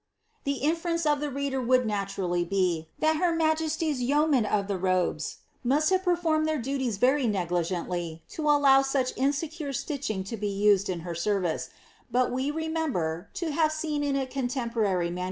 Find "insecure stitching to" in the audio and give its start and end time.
9.15-10.37